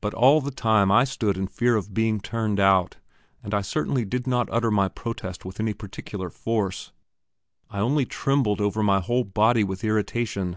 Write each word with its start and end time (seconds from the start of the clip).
But 0.00 0.12
all 0.12 0.40
the 0.40 0.50
time 0.50 0.90
I 0.90 1.04
stood 1.04 1.36
in 1.38 1.46
fear 1.46 1.76
of 1.76 1.94
being 1.94 2.18
turned 2.18 2.58
out, 2.58 2.96
and 3.44 3.54
I 3.54 3.60
certainly 3.60 4.04
did 4.04 4.26
not 4.26 4.48
utter 4.50 4.72
my 4.72 4.88
protest 4.88 5.44
with 5.44 5.60
any 5.60 5.72
particular 5.72 6.30
force; 6.30 6.90
I 7.70 7.78
only 7.78 8.06
trembled 8.06 8.60
over 8.60 8.82
my 8.82 8.98
whole 8.98 9.22
body 9.22 9.62
with 9.62 9.84
irritation. 9.84 10.56